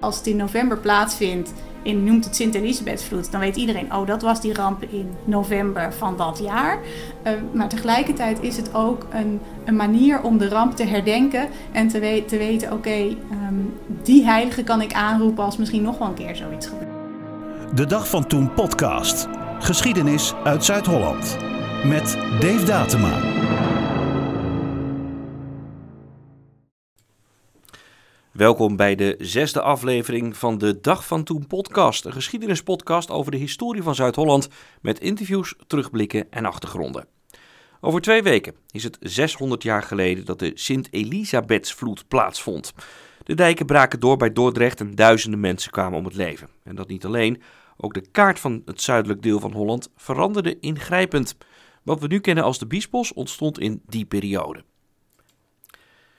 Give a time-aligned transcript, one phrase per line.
[0.00, 4.40] Als het in november plaatsvindt in noemt het Sint-Elisabethsvloed, dan weet iedereen, oh dat was
[4.40, 6.78] die ramp in november van dat jaar.
[7.26, 11.88] Uh, maar tegelijkertijd is het ook een, een, manier om de ramp te herdenken en
[11.88, 16.14] te, te weten, oké, um, die heilige kan ik aanroepen als misschien nog wel een
[16.14, 16.88] keer zoiets gebeurt.
[17.74, 19.28] De Dag van Toen podcast.
[19.58, 21.36] Geschiedenis uit Zuid-Holland.
[21.84, 23.57] Met Dave Datema.
[28.38, 32.04] Welkom bij de zesde aflevering van de Dag van Toen podcast.
[32.04, 34.48] Een geschiedenispodcast over de historie van Zuid-Holland
[34.80, 37.06] met interviews, terugblikken en achtergronden.
[37.80, 42.72] Over twee weken is het 600 jaar geleden dat de Sint-Elisabethsvloed plaatsvond.
[43.24, 46.48] De dijken braken door bij Dordrecht en duizenden mensen kwamen om het leven.
[46.64, 47.42] En dat niet alleen,
[47.76, 51.36] ook de kaart van het zuidelijk deel van Holland veranderde ingrijpend.
[51.82, 54.64] Wat we nu kennen als de Biesbos ontstond in die periode.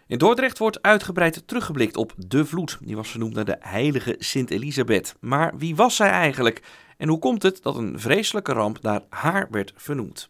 [0.10, 2.78] In Dordrecht wordt uitgebreid teruggeblikt op de vloed.
[2.82, 5.16] Die was vernoemd naar de heilige Sint Elisabeth.
[5.20, 6.62] Maar wie was zij eigenlijk?
[6.98, 10.30] En hoe komt het dat een vreselijke ramp naar haar werd vernoemd?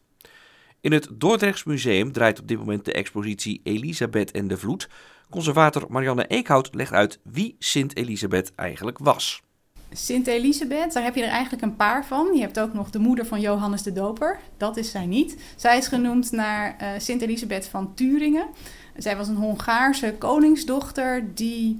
[0.81, 4.89] In het Dordrechts Museum draait op dit moment de expositie Elisabeth en de Vloed.
[5.29, 9.41] Conservator Marianne Eekhout legt uit wie Sint Elisabeth eigenlijk was.
[9.91, 12.33] Sint Elisabeth, daar heb je er eigenlijk een paar van.
[12.33, 14.39] Je hebt ook nog de moeder van Johannes de Doper.
[14.57, 15.37] Dat is zij niet.
[15.55, 18.47] Zij is genoemd naar uh, Sint Elisabeth van Turingen.
[18.99, 21.79] Zij was een Hongaarse koningsdochter die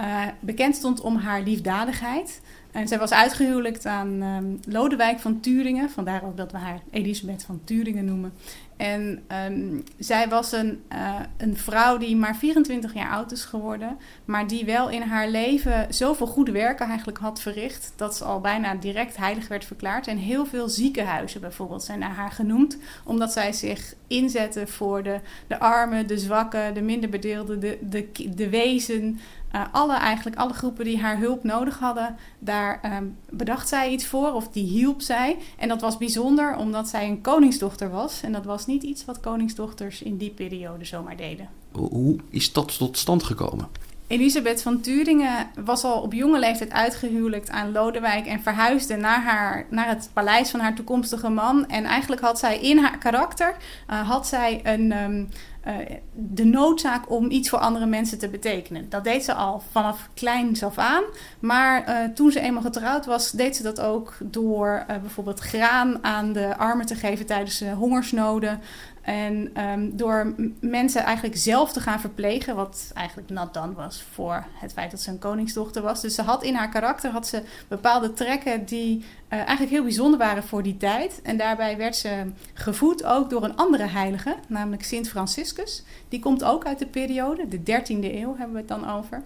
[0.00, 2.40] uh, bekend stond om haar liefdadigheid.
[2.72, 5.90] En zij was uitgehuwelijkt aan um, Lodewijk van Turingen.
[5.90, 8.32] Vandaar ook dat we haar Elisabeth van Turingen noemen.
[8.76, 13.98] En um, zij was een, uh, een vrouw die maar 24 jaar oud is geworden.
[14.24, 17.92] Maar die wel in haar leven zoveel goede werken eigenlijk had verricht.
[17.96, 20.06] Dat ze al bijna direct heilig werd verklaard.
[20.06, 22.78] En heel veel ziekenhuizen bijvoorbeeld zijn naar haar genoemd.
[23.04, 28.08] Omdat zij zich inzette voor de, de armen, de zwakken, de minder bedeelden, de, de,
[28.34, 29.20] de wezen.
[29.54, 34.06] Uh, alle, eigenlijk alle groepen die haar hulp nodig hadden, daar um, bedacht zij iets
[34.06, 35.36] voor of die hielp zij.
[35.58, 38.22] En dat was bijzonder omdat zij een koningsdochter was.
[38.22, 41.48] En dat was niet iets wat koningsdochters in die periode zomaar deden.
[41.72, 43.68] Hoe is dat tot stand gekomen?
[44.06, 49.66] Elisabeth van Turingen was al op jonge leeftijd uitgehuwelijkt aan Lodewijk en verhuisde naar, haar,
[49.70, 51.66] naar het paleis van haar toekomstige man.
[51.68, 53.54] En eigenlijk had zij in haar karakter
[53.90, 55.28] uh, had zij een, um,
[55.66, 55.74] uh,
[56.12, 58.86] de noodzaak om iets voor andere mensen te betekenen.
[58.88, 61.02] Dat deed ze al vanaf kleins af aan.
[61.38, 66.32] Maar uh, toen ze eenmaal getrouwd was, deed ze dat ook door bijvoorbeeld graan aan
[66.32, 68.60] de armen te geven tijdens hongersnoden.
[69.04, 74.44] En um, door mensen eigenlijk zelf te gaan verplegen, wat eigenlijk nat dan was voor
[74.52, 76.00] het feit dat ze een koningsdochter was.
[76.00, 80.18] Dus ze had in haar karakter had ze bepaalde trekken die uh, eigenlijk heel bijzonder
[80.18, 81.20] waren voor die tijd.
[81.22, 85.82] En daarbij werd ze gevoed ook door een andere heilige, namelijk Sint Franciscus.
[86.08, 89.22] Die komt ook uit de periode, de 13e eeuw hebben we het dan over.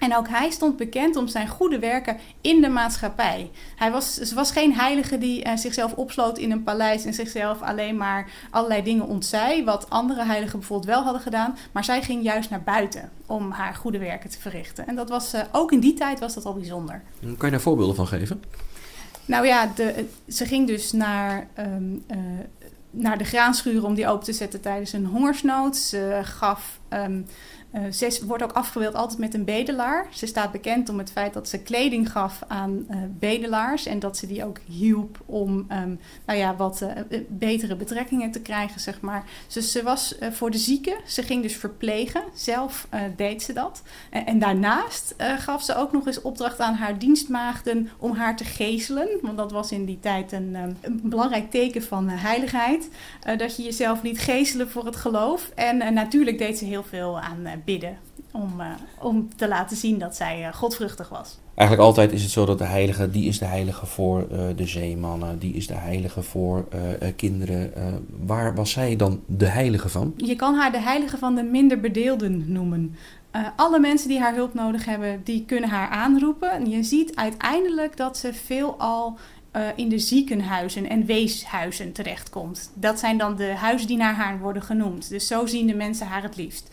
[0.00, 3.50] En ook hij stond bekend om zijn goede werken in de maatschappij.
[3.76, 7.62] Hij was, ze was geen heilige die uh, zichzelf opsloot in een paleis en zichzelf
[7.62, 11.56] alleen maar allerlei dingen ontzij, wat andere heiligen bijvoorbeeld wel hadden gedaan.
[11.72, 14.86] Maar zij ging juist naar buiten om haar goede werken te verrichten.
[14.86, 17.02] En dat was uh, ook in die tijd was dat al bijzonder.
[17.20, 18.42] Kan je daar voorbeelden van geven?
[19.24, 22.16] Nou ja, de, ze ging dus naar um, uh,
[22.90, 25.76] naar de graanschuren om die open te zetten tijdens een hongersnood.
[25.76, 27.26] Ze gaf um,
[27.74, 30.06] uh, ze wordt ook afgebeeld altijd met een bedelaar.
[30.10, 34.16] Ze staat bekend om het feit dat ze kleding gaf aan uh, bedelaars en dat
[34.16, 39.00] ze die ook hielp om um, nou ja, wat uh, betere betrekkingen te krijgen, zeg
[39.00, 39.24] maar.
[39.52, 43.82] Dus ze was voor de zieken, ze ging dus verplegen, zelf deed ze dat.
[44.10, 49.08] en daarnaast gaf ze ook nog eens opdracht aan haar dienstmaagden om haar te geeselen,
[49.22, 52.88] want dat was in die tijd een, um, een belangrijk teken van heiligheid,
[53.36, 55.50] dat je jezelf liet geeselen voor het geloof.
[55.54, 57.98] En natuurlijk deed ze heel veel aan bidden.
[58.32, 58.66] Om, uh,
[58.98, 61.38] om te laten zien dat zij uh, godvruchtig was.
[61.54, 65.38] Eigenlijk altijd is het zo dat de heilige, die is de heilige voor de zeemannen,
[65.38, 66.68] die is de heilige voor
[67.16, 67.72] kinderen.
[68.26, 70.14] waar was zij dan de heilige van?
[70.16, 72.96] Je kan haar de heilige van de minder bedeelden noemen.
[73.56, 76.50] alle mensen die haar hulp nodig hebben, die kunnen haar aanroepen.
[76.50, 79.18] En je ziet uiteindelijk dat ze veelal
[79.56, 82.70] uh, in de ziekenhuizen en weeshuizen terechtkomt.
[82.74, 85.08] Dat zijn dan de huizen die naar haar worden genoemd.
[85.08, 86.70] Dus zo zien de mensen haar het liefst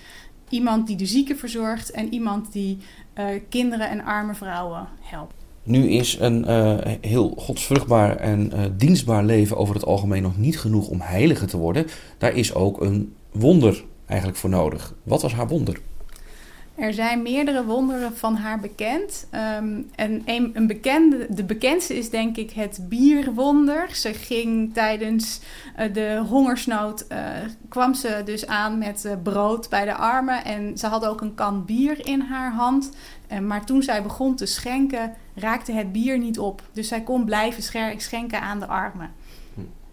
[0.49, 2.77] iemand die de zieken verzorgt en iemand die
[3.15, 5.33] uh, kinderen en arme vrouwen helpt.
[5.63, 10.87] Nu is een uh, heel godsvruchtbaar en dienstbaar leven over het algemeen nog niet genoeg
[10.87, 11.85] om heilige te worden.
[12.17, 14.93] Daar is ook een wonder eigenlijk voor nodig.
[15.03, 15.79] Wat was haar wonder?
[16.77, 19.27] Er zijn meerdere wonderen van haar bekend.
[19.31, 23.95] Um, en een, een, bekende, de bekendste is denk ik het bierwonder.
[23.95, 25.39] Ze ging tijdens
[25.79, 27.17] uh, de hongersnood, uh,
[27.69, 30.45] kwam ze dus aan met uh, brood bij de armen.
[30.45, 32.91] En ze had ook een kan bier in haar hand.
[33.41, 36.61] maar toen zij begon te schenken, raakte het bier niet op.
[36.71, 37.63] Dus zij kon blijven
[37.97, 39.11] schenken aan de armen.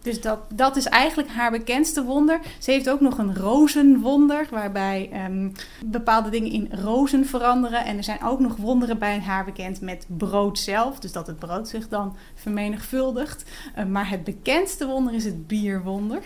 [0.05, 2.41] Dus dat, dat is eigenlijk haar bekendste wonder.
[2.59, 5.53] Ze heeft ook nog een rozenwonder, waarbij um,
[5.85, 7.85] bepaalde dingen in rozen veranderen.
[7.85, 11.39] En er zijn ook nog wonderen bij haar bekend met brood zelf, dus dat het
[11.39, 13.51] brood zich dan vermenigvuldigt.
[13.79, 16.23] Uh, maar het bekendste wonder is het bierwonder.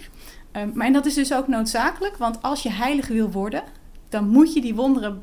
[0.57, 3.63] Uh, maar en dat is dus ook noodzakelijk, want als je heilig wil worden,
[4.09, 5.23] dan moet je die wonderen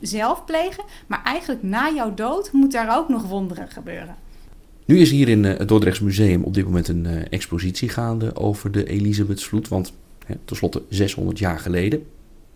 [0.00, 0.84] zelf plegen.
[1.06, 4.16] Maar eigenlijk na jouw dood moet daar ook nog wonderen gebeuren.
[4.86, 8.36] Nu is hier in eh, het Dordrechts Museum op dit moment een uh, expositie gaande
[8.36, 9.68] over de Elisabethsvloed.
[9.68, 9.92] Want
[10.26, 12.06] hè, tenslotte 600 jaar geleden.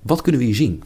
[0.03, 0.83] Wat kunnen we hier zien?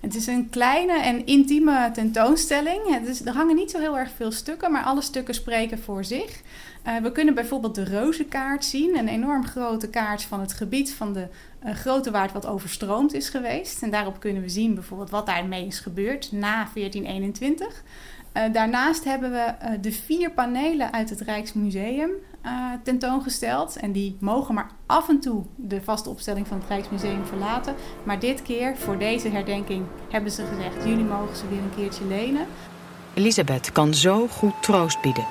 [0.00, 2.80] Het is een kleine en intieme tentoonstelling.
[2.88, 6.04] Het is, er hangen niet zo heel erg veel stukken, maar alle stukken spreken voor
[6.04, 6.40] zich.
[6.86, 11.12] Uh, we kunnen bijvoorbeeld de reuzenkaart zien, een enorm grote kaart van het gebied van
[11.12, 11.26] de
[11.74, 13.82] Grote Waard wat overstroomd is geweest.
[13.82, 17.82] En daarop kunnen we zien bijvoorbeeld wat daarmee is gebeurd na 1421.
[18.36, 22.10] Uh, daarnaast hebben we uh, de vier panelen uit het Rijksmuseum
[22.44, 22.52] uh,
[22.82, 23.76] tentoongesteld.
[23.76, 27.74] En die mogen maar af en toe de vaste opstelling van het Rijksmuseum verlaten.
[28.02, 32.04] Maar dit keer, voor deze herdenking, hebben ze gezegd: jullie mogen ze weer een keertje
[32.04, 32.46] lenen.
[33.14, 35.24] Elisabeth kan zo goed troost bieden.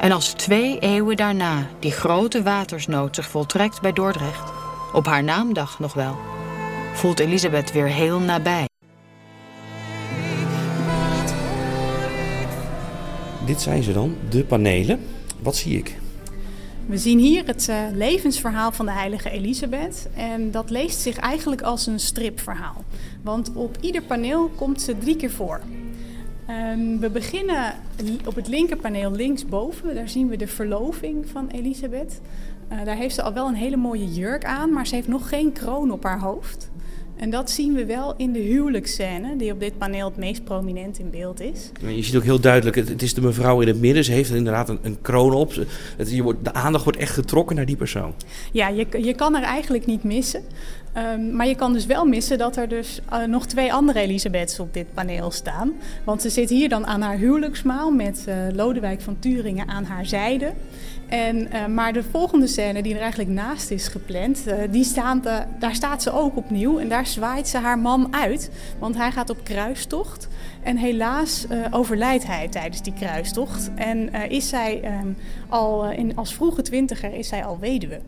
[0.00, 4.52] En als twee eeuwen daarna die grote watersnood zich voltrekt bij Dordrecht,
[4.92, 6.16] op haar naamdag nog wel,
[6.92, 8.69] voelt Elisabeth weer heel nabij.
[13.46, 15.00] Dit zijn ze dan, de panelen.
[15.42, 15.98] Wat zie ik?
[16.86, 20.08] We zien hier het uh, levensverhaal van de heilige Elisabeth.
[20.14, 22.84] En dat leest zich eigenlijk als een stripverhaal.
[23.22, 25.60] Want op ieder paneel komt ze drie keer voor.
[26.50, 27.74] Um, we beginnen
[28.24, 29.94] op het linkerpaneel linksboven.
[29.94, 32.20] Daar zien we de verloving van Elisabeth.
[32.72, 35.28] Uh, daar heeft ze al wel een hele mooie jurk aan, maar ze heeft nog
[35.28, 36.70] geen kroon op haar hoofd.
[37.20, 40.98] En dat zien we wel in de huwelijksscène, die op dit paneel het meest prominent
[40.98, 41.70] in beeld is.
[41.80, 44.04] Je ziet ook heel duidelijk, het, is de mevrouw in het midden.
[44.04, 45.52] Ze heeft inderdaad een, een kroon op.
[45.96, 48.14] Het, je wordt, de aandacht wordt echt getrokken naar die persoon.
[48.52, 50.42] Ja, je, je kan er eigenlijk niet missen.
[50.96, 54.60] Um, maar je kan dus wel missen dat er dus uh, nog twee andere Elisabeths
[54.60, 55.72] op dit paneel staan.
[56.04, 60.06] Want ze zit hier dan aan haar huwelijksmaal met uh, Lodewijk van Turingen aan haar
[60.06, 60.52] zijde.
[61.10, 65.42] En, uh, maar de volgende scène die er eigenlijk naast is gepland, die staan de,
[65.58, 66.78] daar staat ze ook opnieuw.
[66.78, 70.28] En daar zwaait ze haar man uit, want hij gaat op kruistocht.
[70.62, 73.70] En helaas overlijdt hij tijdens die kruistocht.
[73.74, 75.16] En is zij um,
[75.48, 78.00] al in, als vroege twintiger is zij al weduwe.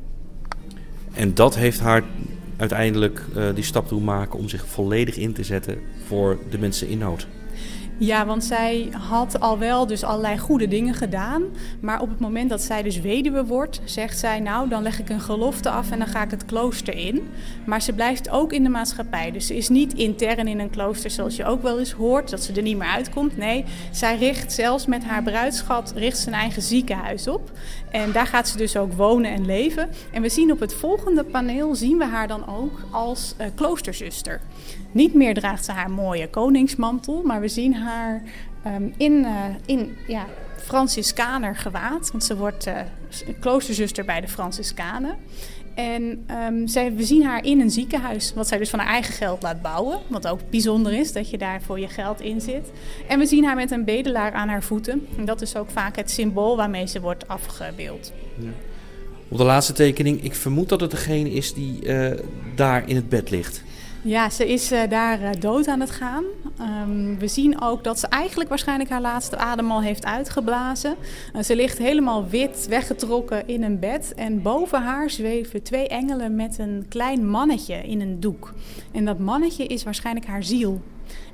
[1.15, 2.03] En dat heeft haar
[2.57, 6.99] uiteindelijk die stap doen maken om zich volledig in te zetten voor de mensen in
[6.99, 7.27] nood.
[7.99, 11.43] Ja, want zij had al wel dus allerlei goede dingen gedaan.
[11.81, 14.41] Maar op het moment dat zij dus weduwe wordt, zegt zij...
[14.41, 17.29] nou, dan leg ik een gelofte af en dan ga ik het klooster in.
[17.67, 19.31] Maar ze blijft ook in de maatschappij.
[19.31, 22.31] Dus ze is niet intern in een klooster zoals je ook wel eens hoort...
[22.31, 23.37] dat ze er niet meer uitkomt.
[23.37, 27.51] Nee, zij richt zelfs met haar bruidschat richt zijn eigen ziekenhuis op.
[27.91, 29.89] En daar gaat ze dus ook wonen en leven.
[30.13, 34.41] En we zien op het volgende paneel, zien we haar dan ook als uh, kloosterzuster.
[34.93, 38.23] Niet meer draagt ze haar mooie koningsmantel, maar we zien haar
[38.67, 42.11] um, in, uh, in ja, Franciscaner gewaad.
[42.11, 42.75] Want ze wordt uh,
[43.41, 45.17] kloosterzuster bij de Franciscanen.
[45.75, 49.15] En um, zij, we zien haar in een ziekenhuis, wat zij dus van haar eigen
[49.15, 49.99] geld laat bouwen.
[50.09, 52.71] Wat ook bijzonder is, dat je daar voor je geld in zit.
[53.09, 55.07] En we zien haar met een bedelaar aan haar voeten.
[55.19, 58.13] En dat is ook vaak het symbool waarmee ze wordt afgebeeld.
[58.39, 58.49] Ja.
[59.29, 62.11] Op de laatste tekening, ik vermoed dat het degene is die uh,
[62.55, 63.63] daar in het bed ligt.
[64.05, 66.25] Ja, ze is uh, daar uh, dood aan het gaan.
[66.61, 70.97] Um, we zien ook dat ze eigenlijk waarschijnlijk haar laatste adem al heeft uitgeblazen.
[71.37, 74.15] Uh, ze ligt helemaal wit weggetrokken in een bed.
[74.15, 78.55] En boven haar zweven twee engelen met een klein mannetje in een doek.
[78.93, 80.81] En dat mannetje is waarschijnlijk haar ziel.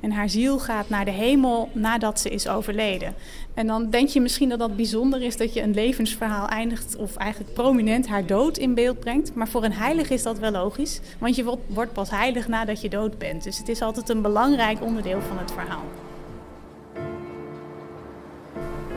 [0.01, 3.13] En haar ziel gaat naar de hemel nadat ze is overleden.
[3.53, 7.15] En dan denk je misschien dat dat bijzonder is dat je een levensverhaal eindigt of
[7.15, 9.35] eigenlijk prominent haar dood in beeld brengt.
[9.35, 12.89] Maar voor een heilige is dat wel logisch, want je wordt pas heilig nadat je
[12.89, 13.43] dood bent.
[13.43, 15.83] Dus het is altijd een belangrijk onderdeel van het verhaal.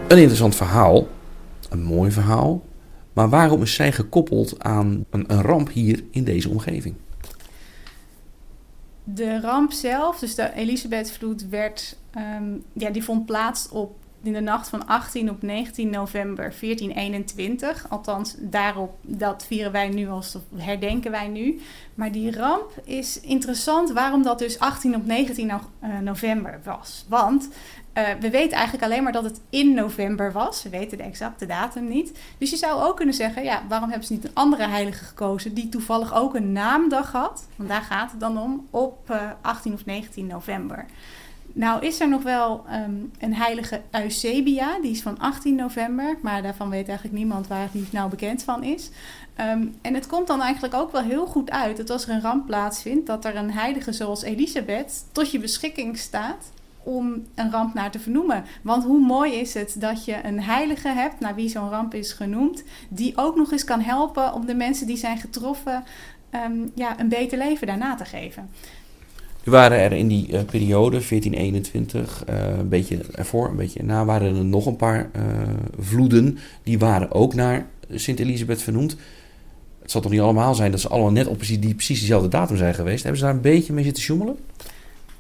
[0.08, 1.06] Een interessant verhaal,
[1.70, 2.62] een mooi verhaal.
[3.12, 6.94] Maar waarom is zij gekoppeld aan een ramp hier in deze omgeving?
[9.04, 14.40] De ramp zelf, dus de Elisabethvloed, werd, um, ja, die vond plaats op in de
[14.40, 17.86] nacht van 18 op 19 november 1421.
[17.88, 21.60] Althans, daarop, dat vieren wij nu als herdenken wij nu.
[21.94, 27.04] Maar die ramp is interessant waarom dat dus 18 op 19 eh, november was.
[27.08, 27.48] Want
[27.98, 30.62] uh, we weten eigenlijk alleen maar dat het in november was.
[30.62, 32.18] We weten de exacte datum niet.
[32.38, 35.54] Dus je zou ook kunnen zeggen: ja, waarom hebben ze niet een andere heilige gekozen
[35.54, 37.46] die toevallig ook een naamdag had?
[37.56, 40.86] Want daar gaat het dan om, op uh, 18 of 19 november.
[41.52, 46.42] Nou is er nog wel um, een heilige Eusebia, die is van 18 november, maar
[46.42, 48.90] daarvan weet eigenlijk niemand waar die nou bekend van is.
[49.40, 52.20] Um, en het komt dan eigenlijk ook wel heel goed uit dat als er een
[52.20, 57.74] ramp plaatsvindt, dat er een heilige zoals Elisabeth tot je beschikking staat om een ramp
[57.74, 58.44] naar te vernoemen.
[58.62, 62.12] Want hoe mooi is het dat je een heilige hebt, naar wie zo'n ramp is
[62.12, 65.84] genoemd, die ook nog eens kan helpen om de mensen die zijn getroffen
[66.34, 68.50] um, ja, een beter leven daarna te geven.
[69.44, 74.04] Er waren er in die uh, periode, 1421, uh, een beetje ervoor, een beetje na,
[74.04, 75.22] waren er nog een paar uh,
[75.78, 76.38] vloeden.
[76.62, 78.96] Die waren ook naar Sint-Elisabeth vernoemd.
[79.82, 82.28] Het zal toch niet allemaal zijn dat ze allemaal net op precies, die, precies diezelfde
[82.28, 83.02] datum zijn geweest.
[83.02, 84.36] Hebben ze daar een beetje mee zitten sjoemelen?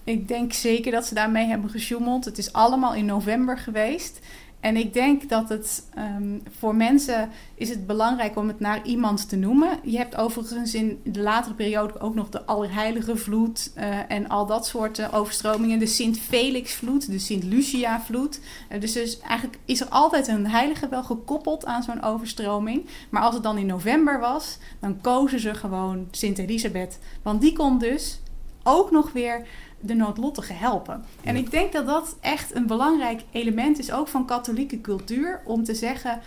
[0.04, 2.24] Ik denk zeker dat ze daarmee hebben gesjoemeld.
[2.24, 4.20] Het is allemaal in november geweest.
[4.62, 9.28] En ik denk dat het um, voor mensen is het belangrijk om het naar iemand
[9.28, 9.78] te noemen.
[9.82, 14.46] Je hebt overigens in de latere periode ook nog de Allerheilige vloed uh, en al
[14.46, 15.78] dat soort uh, overstromingen.
[15.78, 18.40] De Sint Felix vloed, de Sint Lucia vloed.
[18.72, 22.86] Uh, dus, dus eigenlijk is er altijd een heilige wel gekoppeld aan zo'n overstroming.
[23.10, 26.98] Maar als het dan in november was, dan kozen ze gewoon Sint Elisabeth.
[27.22, 28.20] Want die kon dus
[28.62, 29.46] ook nog weer
[29.82, 31.04] de noodlottigen helpen.
[31.24, 35.64] En ik denk dat dat echt een belangrijk element is, ook van katholieke cultuur, om
[35.64, 36.20] te zeggen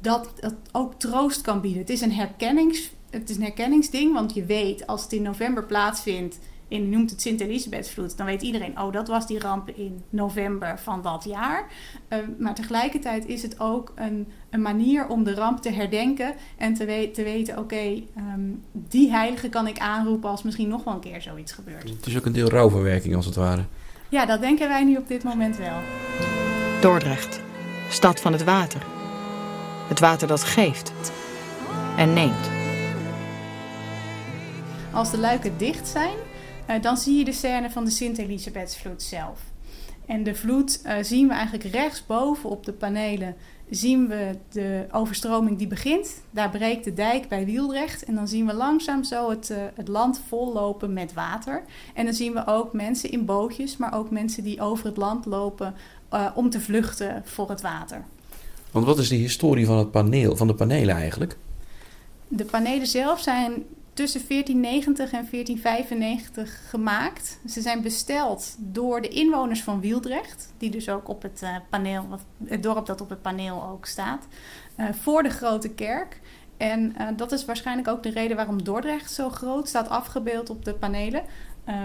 [0.00, 1.80] dat het ook troost kan bieden.
[1.80, 5.64] Het is een, herkennings, het is een herkenningsding, want je weet als het in november
[5.64, 6.38] plaatsvindt
[6.70, 11.02] in, noemt het Sint-Elisabethvloed, dan weet iedereen, oh, dat was die ramp in november van
[11.02, 11.66] dat jaar.
[12.08, 16.74] Uh, maar tegelijkertijd is het ook een, een, manier om de ramp te herdenken en
[16.74, 20.84] te, we te weten, oké, okay, um, die heilige kan ik aanroepen als misschien nog
[20.84, 21.88] wel een keer zoiets gebeurt.
[21.88, 23.64] Het is ook een deel rouwverwerking als het ware.
[24.08, 25.78] Ja, dat denken wij nu op dit moment wel.
[26.80, 27.40] Dordrecht,
[27.88, 28.82] stad van het water.
[29.88, 30.92] Het water dat geeft
[31.96, 32.50] en neemt.
[34.92, 36.16] Als de luiken dicht zijn,
[36.70, 39.40] uh, dan zie je de scène van de Sint-Elisabethsvloed zelf.
[40.06, 43.36] En de vloed uh, zien we eigenlijk rechtsboven op de panelen.
[43.70, 46.22] Zien we de overstroming die begint.
[46.30, 48.04] Daar breekt de dijk bij Wieldrecht.
[48.04, 51.62] En dan zien we langzaam zo het, uh, het land vollopen met water.
[51.94, 55.26] En dan zien we ook mensen in bootjes, maar ook mensen die over het land
[55.26, 55.74] lopen
[56.34, 58.04] om te vluchten voor het water.
[58.70, 61.36] Want wat is de historie van, het paneel, van de panelen eigenlijk?
[62.28, 67.40] De panelen zelf zijn tussen 1490 en 1495 gemaakt.
[67.48, 72.06] Ze zijn besteld door de inwoners van Wieldrecht, die dus ook op het uh, paneel,
[72.44, 74.26] het dorp dat op het paneel ook staat,
[74.76, 76.20] uh, voor de grote kerk.
[76.56, 80.64] En uh, dat is waarschijnlijk ook de reden waarom Dordrecht zo groot staat afgebeeld op
[80.64, 81.22] de panelen.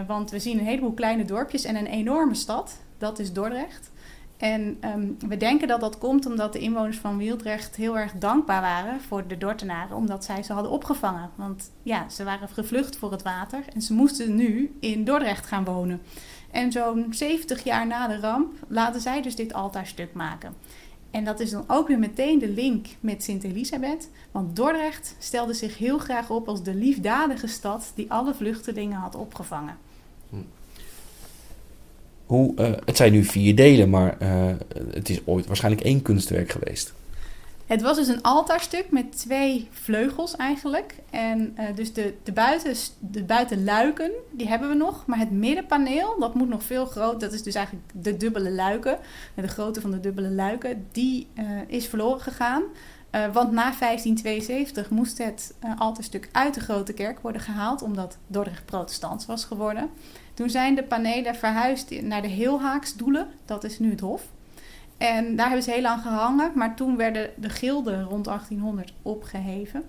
[0.07, 2.77] want we zien een heleboel kleine dorpjes en een enorme stad.
[2.97, 3.91] Dat is Dordrecht.
[4.37, 8.61] En um, we denken dat dat komt omdat de inwoners van Wieldrecht heel erg dankbaar
[8.61, 11.29] waren voor de Dortenaren, omdat zij ze hadden opgevangen.
[11.35, 15.63] Want ja, ze waren gevlucht voor het water en ze moesten nu in Dordrecht gaan
[15.63, 16.01] wonen.
[16.51, 20.53] En zo'n 70 jaar na de ramp laten zij dus dit altaarstuk maken.
[21.11, 24.09] En dat is dan ook weer meteen de link met Sint Elisabeth.
[24.31, 29.15] Want Dordrecht stelde zich heel graag op als de liefdadige stad die alle vluchtelingen had
[29.15, 29.77] opgevangen.
[32.25, 34.45] Hoe, uh, het zijn nu vier delen, maar uh,
[34.91, 36.93] het is ooit waarschijnlijk één kunstwerk geweest.
[37.65, 40.95] Het was dus een altaarstuk met twee vleugels eigenlijk.
[41.09, 45.05] En uh, dus de, de, buiten, de buitenluiken, die hebben we nog.
[45.05, 47.19] Maar het middenpaneel, dat moet nog veel groter.
[47.19, 48.97] Dat is dus eigenlijk de dubbele luiken.
[49.35, 51.27] De grootte van de dubbele luiken, die
[51.67, 52.63] is verloren gegaan.
[53.15, 57.81] Want na 1572 moest het altaarstuk uit de grote kerk worden gehaald.
[57.81, 59.89] Omdat Dordrecht protestants was geworden.
[60.33, 63.27] Toen zijn de panelen verhuisd naar de Heelhaaksdoelen.
[63.45, 64.23] Dat is nu het Hof.
[64.97, 66.51] En daar hebben ze heel lang gehangen.
[66.55, 69.83] Maar toen werden de gilden rond 1800 opgeheven.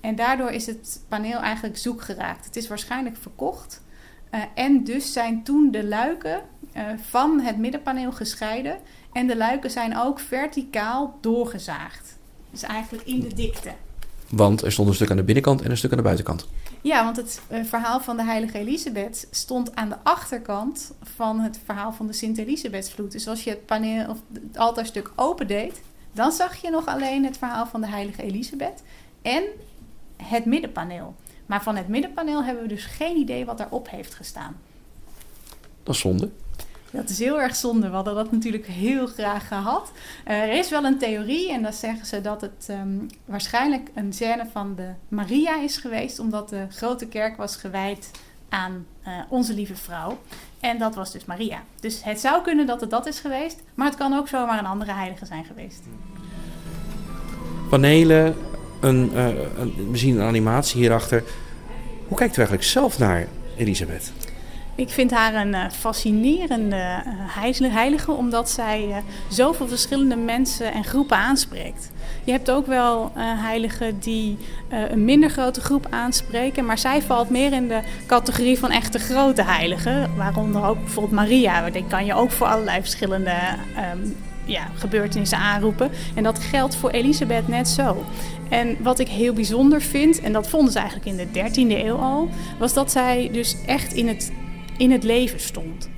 [0.00, 2.44] En daardoor is het paneel eigenlijk zoek geraakt.
[2.44, 3.82] Het is waarschijnlijk verkocht.
[4.30, 6.40] Uh, en dus zijn toen de luiken
[6.76, 8.78] uh, van het middenpaneel gescheiden.
[9.12, 12.18] En de luiken zijn ook verticaal doorgezaagd.
[12.52, 13.72] Dus eigenlijk in de dikte.
[14.28, 16.48] Want er stond een stuk aan de binnenkant en een stuk aan de buitenkant.
[16.80, 21.60] Ja, want het uh, verhaal van de heilige Elisabeth stond aan de achterkant van het
[21.64, 23.12] verhaal van de Sint-Elisabethsvloed.
[23.12, 25.80] Dus als je het, paneel, of het altaarstuk opendeed,
[26.12, 28.82] dan zag je nog alleen het verhaal van de heilige Elisabeth
[29.22, 29.42] en
[30.16, 31.14] het middenpaneel.
[31.46, 34.56] Maar van het middenpaneel hebben we dus geen idee wat daarop heeft gestaan.
[35.82, 36.30] Dat is zonde.
[36.92, 37.88] Dat is heel erg zonde.
[37.88, 39.92] We hadden dat natuurlijk heel graag gehad.
[40.24, 44.46] er is wel een theorie en dan zeggen ze dat het ehm, waarschijnlijk een scène
[44.52, 48.10] van de Maria is geweest, omdat de grote kerk was gewijd
[48.48, 50.18] aan uh, onze lieve vrouw.
[50.60, 51.62] En dat was dus Maria.
[51.80, 54.66] Dus het zou kunnen dat het dat is geweest, maar het kan ook zomaar een
[54.66, 55.82] andere heilige zijn geweest.
[57.68, 58.36] Panelen,
[58.80, 59.26] een, uh,
[59.58, 61.24] een, we zien een animatie hierachter.
[62.08, 64.12] Hoe kijkt u eigenlijk zelf naar Elisabeth?
[64.74, 67.02] Ik vind haar een uh, fascinerende
[67.68, 68.96] heilige, omdat zij uh,
[69.28, 71.90] zoveel verschillende mensen en groepen aanspreekt.
[72.24, 74.38] Je hebt ook wel heiligen die
[74.68, 79.42] een minder grote groep aanspreken, maar zij valt meer in de categorie van echte grote
[79.42, 81.70] heiligen, waaronder ook bijvoorbeeld Maria.
[81.70, 83.34] Die kan je ook voor allerlei verschillende
[83.94, 85.90] um, ja, gebeurtenissen aanroepen.
[86.14, 88.04] En dat geldt voor Elisabeth net zo.
[88.48, 91.96] En wat ik heel bijzonder vind, en dat vonden ze eigenlijk in de 13e eeuw
[91.96, 94.32] al, was dat zij dus echt in het,
[94.76, 95.88] in het leven stond.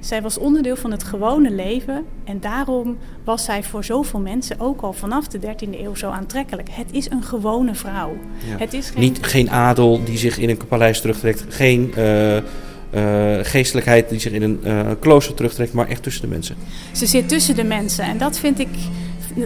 [0.00, 4.80] Zij was onderdeel van het gewone leven en daarom was zij voor zoveel mensen ook
[4.80, 6.68] al vanaf de 13e eeuw zo aantrekkelijk.
[6.70, 8.16] Het is een gewone vrouw.
[8.44, 9.00] Het is geen...
[9.00, 12.42] Niet, geen adel die zich in een paleis terugtrekt, geen uh, uh,
[13.42, 16.56] geestelijkheid die zich in een uh, klooster terugtrekt, maar echt tussen de mensen.
[16.92, 18.68] Ze zit tussen de mensen en dat vind ik,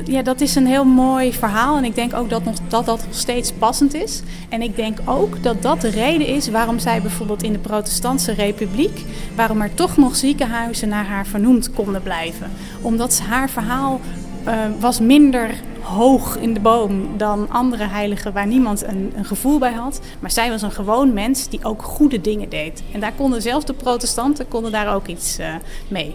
[0.05, 1.77] ja, dat is een heel mooi verhaal.
[1.77, 4.23] En ik denk ook dat nog, dat, dat nog steeds passend is.
[4.49, 8.33] En ik denk ook dat dat de reden is waarom zij bijvoorbeeld in de Protestantse
[8.33, 12.51] Republiek, waarom er toch nog ziekenhuizen naar haar vernoemd konden blijven.
[12.81, 14.01] Omdat haar verhaal
[14.47, 19.59] uh, was minder hoog in de boom dan andere heiligen waar niemand een, een, gevoel
[19.59, 20.01] bij had.
[20.21, 22.83] Maar zij was een gewoon mens die ook goede dingen deed.
[22.93, 25.55] En daar konden zelfs de protestanten konden daar ook iets uh,
[25.89, 26.15] mee.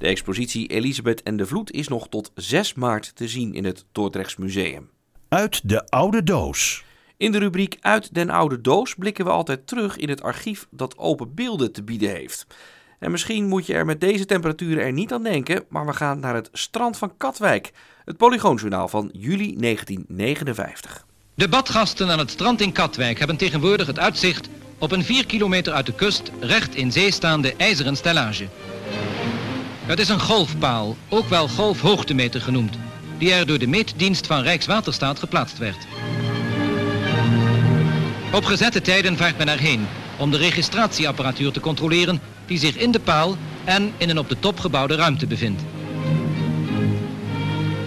[0.00, 3.84] De expositie Elisabeth en de Vloed is nog tot 6 maart te zien in het
[3.92, 4.90] Dordrechts Museum.
[5.28, 6.84] Uit de oude doos.
[7.16, 10.98] In de rubriek Uit den oude doos blikken we altijd terug in het archief dat
[10.98, 12.46] open beelden te bieden heeft.
[12.98, 16.20] En misschien moet je er met deze temperaturen er niet aan denken, maar we gaan
[16.20, 17.72] naar het strand van Katwijk,
[18.04, 21.06] het Polygoonjournaal van juli 1959.
[21.34, 25.72] De badgasten aan het strand in Katwijk hebben tegenwoordig het uitzicht op een 4 kilometer
[25.72, 28.48] uit de kust recht in zee staande ijzeren stellage.
[29.90, 32.76] Het is een golfpaal, ook wel golfhoogtemeter genoemd,
[33.18, 35.86] die er door de meetdienst van Rijkswaterstaat geplaatst werd.
[38.32, 39.86] Op gezette tijden vaart men erheen
[40.18, 44.38] om de registratieapparatuur te controleren die zich in de paal en in een op de
[44.38, 45.62] top gebouwde ruimte bevindt.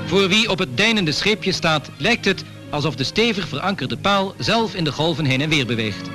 [0.06, 4.76] Voor wie op het deinende scheepje staat, lijkt het alsof de stevig verankerde paal zelf
[4.76, 6.10] in de golven heen en weer beweegt.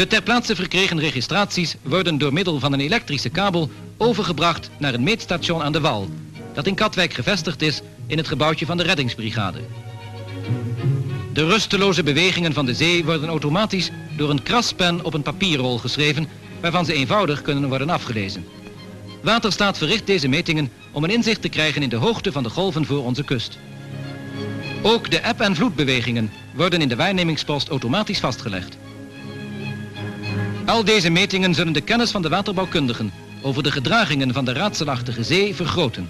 [0.00, 5.02] De ter plaatse verkregen registraties worden door middel van een elektrische kabel overgebracht naar een
[5.02, 6.08] meetstation aan de Wal,
[6.54, 9.58] dat in Katwijk gevestigd is in het gebouwtje van de reddingsbrigade.
[11.32, 16.28] De rusteloze bewegingen van de zee worden automatisch door een kraspen op een papierrol geschreven,
[16.60, 18.44] waarvan ze eenvoudig kunnen worden afgelezen.
[19.22, 22.86] Waterstaat verricht deze metingen om een inzicht te krijgen in de hoogte van de golven
[22.86, 23.58] voor onze kust.
[24.82, 28.78] Ook de eb- en vloedbewegingen worden in de waarnemingspost automatisch vastgelegd.
[30.66, 35.22] Al deze metingen zullen de kennis van de waterbouwkundigen over de gedragingen van de raadselachtige
[35.22, 36.08] zee vergroten.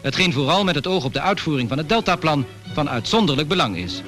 [0.00, 4.02] Hetgeen vooral met het oog op de uitvoering van het deltaplan van uitzonderlijk belang is.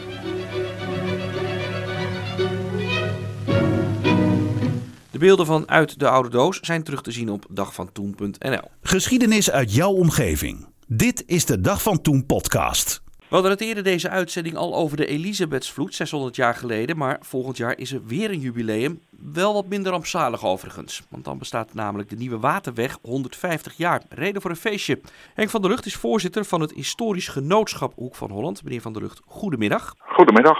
[5.10, 8.70] De beelden van Uit de Oude Doos zijn terug te zien op dagvantoen.nl.
[8.82, 10.66] Geschiedenis uit jouw omgeving.
[10.86, 13.02] Dit is de Dag van Toen podcast.
[13.30, 16.96] We hadden het eerder deze uitzending al over de Elisabethsvloed, 600 jaar geleden.
[16.96, 19.00] Maar volgend jaar is er weer een jubileum.
[19.32, 21.02] Wel wat minder rampzalig overigens.
[21.08, 24.02] Want dan bestaat namelijk de Nieuwe Waterweg 150 jaar.
[24.08, 25.00] Reden voor een feestje.
[25.34, 28.64] Henk van der Lucht is voorzitter van het Historisch Genootschap Hoek van Holland.
[28.64, 29.94] Meneer van der Lucht, goedemiddag.
[29.98, 30.58] Goedemiddag.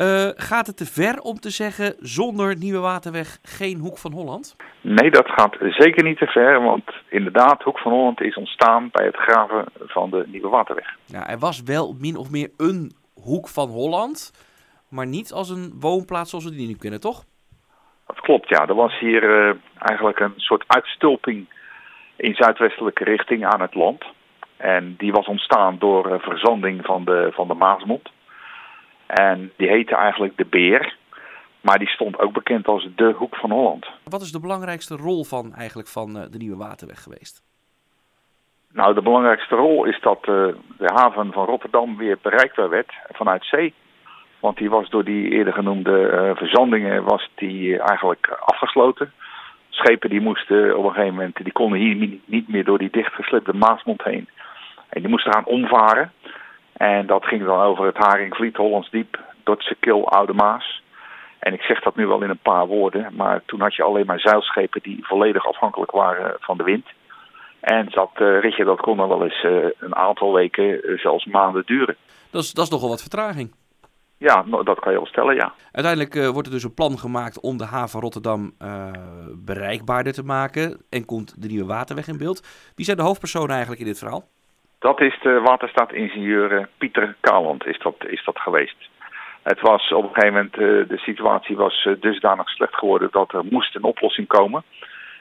[0.00, 4.56] Uh, gaat het te ver om te zeggen zonder Nieuwe Waterweg geen Hoek van Holland?
[4.80, 6.62] Nee, dat gaat zeker niet te ver.
[6.62, 10.96] Want inderdaad, Hoek van Holland is ontstaan bij het graven van de Nieuwe Waterweg.
[11.06, 14.32] Ja, er was wel min of meer een Hoek van Holland.
[14.88, 17.24] Maar niet als een woonplaats zoals we die nu kennen, toch?
[18.06, 18.66] Dat klopt, ja.
[18.66, 21.48] Er was hier uh, eigenlijk een soort uitstulping
[22.16, 24.04] in zuidwestelijke richting aan het land.
[24.56, 28.10] En die was ontstaan door uh, verzanding van de, van de Maasmond.
[29.14, 30.98] En die heette eigenlijk de Beer.
[31.60, 33.86] Maar die stond ook bekend als de Hoek van Holland.
[34.04, 37.42] Wat is de belangrijkste rol van, eigenlijk van de Nieuwe Waterweg geweest?
[38.72, 40.46] Nou, de belangrijkste rol is dat uh,
[40.78, 43.74] de haven van Rotterdam weer bereikbaar werd vanuit zee.
[44.40, 49.12] Want die was door die eerder genoemde uh, verzandingen was die eigenlijk afgesloten.
[49.68, 53.54] Schepen die moesten op een gegeven moment, die konden hier niet meer door die dichtgeslipte
[53.54, 54.28] Maasmond heen.
[54.88, 56.12] En die moesten gaan omvaren.
[56.80, 60.82] En dat ging dan over het Haringvliet, Hollandsdiep, Dordtse Kil, Oude Maas.
[61.38, 64.06] En ik zeg dat nu wel in een paar woorden, maar toen had je alleen
[64.06, 66.86] maar zeilschepen die volledig afhankelijk waren van de wind.
[67.60, 71.24] En dat uh, ritje dat kon dan wel eens uh, een aantal weken, uh, zelfs
[71.24, 71.96] maanden duren.
[72.30, 73.54] Dat is, dat is nogal wat vertraging.
[74.16, 75.52] Ja, nou, dat kan je wel stellen, ja.
[75.72, 78.52] Uiteindelijk wordt er dus een plan gemaakt om de haven Rotterdam
[79.34, 80.80] bereikbaarder te maken.
[80.90, 82.72] En komt de nieuwe waterweg in beeld.
[82.74, 84.28] Wie zijn de hoofdpersonen eigenlijk in dit verhaal?
[84.80, 88.76] Dat is de waterstaatingenieur Pieter Kaland is dat, is dat geweest.
[89.42, 93.74] Het was op een gegeven moment, de situatie was dusdanig slecht geworden dat er moest
[93.74, 94.62] een oplossing komen.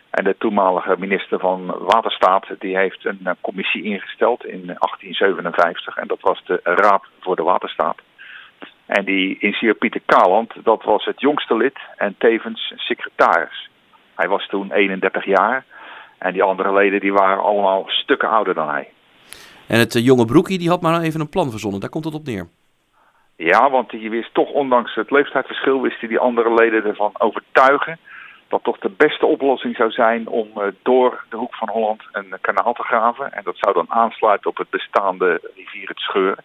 [0.09, 5.97] En de toenmalige minister van Waterstaat die heeft een commissie ingesteld in 1857.
[5.97, 7.97] En dat was de Raad voor de Waterstaat.
[8.85, 13.69] En die ingenieur Pieter Kaland, dat was het jongste lid en tevens secretaris.
[14.15, 15.65] Hij was toen 31 jaar.
[16.17, 18.91] En die andere leden die waren allemaal stukken ouder dan hij.
[19.69, 21.79] En het jonge broekie die had maar even een plan verzonnen.
[21.79, 22.47] Daar komt het op neer.
[23.35, 27.99] Ja, want die wist toch, ondanks het leeftijdsverschil, wist hij die andere leden ervan overtuigen
[28.47, 32.33] dat toch de beste oplossing zou zijn om uh, door de Hoek van Holland een
[32.41, 33.33] kanaal te graven.
[33.33, 36.37] En dat zou dan aansluiten op het bestaande rivier het Scheur.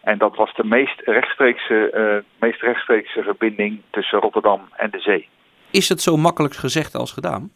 [0.00, 5.28] En dat was de meest rechtstreekse, uh, meest rechtstreekse verbinding tussen Rotterdam en de zee.
[5.70, 7.50] Is het zo makkelijk gezegd als gedaan?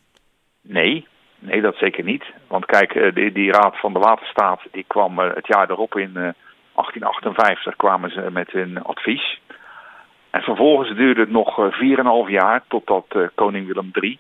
[0.60, 1.06] Nee,
[1.42, 2.24] nee dat zeker niet.
[2.46, 6.12] Want kijk, uh, die, die Raad van de Waterstaat die kwam het jaar erop in
[6.12, 9.40] 1858 kwamen ze met hun advies.
[10.30, 11.72] En vervolgens duurde het nog
[12.26, 14.18] 4,5 jaar totdat koning Willem III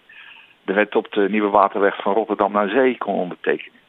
[0.64, 3.80] de wet op de nieuwe waterweg van Rotterdam naar Zee kon ondertekenen.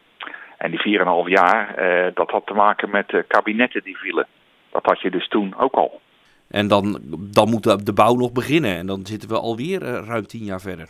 [0.58, 1.76] En die 4,5 jaar,
[2.14, 4.28] dat had te maken met kabinetten die vielen.
[4.72, 6.02] Dat had je dus toen ook al.
[6.48, 7.00] En dan,
[7.34, 10.90] dan moet de bouw nog beginnen en dan zitten we alweer ruim 10 jaar verder.